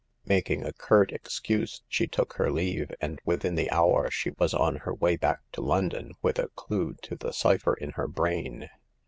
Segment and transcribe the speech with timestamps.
[0.25, 4.51] Making a curt ex cuse, she took her leave, and within the hour she was
[4.51, 8.67] on her way back to London, with a clue to the cypher in her brain.